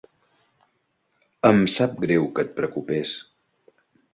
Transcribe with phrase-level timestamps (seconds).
[1.49, 3.15] Em sap greu que et preocupés.